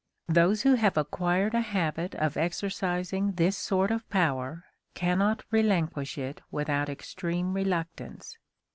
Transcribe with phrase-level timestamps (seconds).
[0.27, 4.63] Those who have acquired a habit of exercising this sort of power
[4.95, 8.35] cannot relinquish it without extreme reluctance.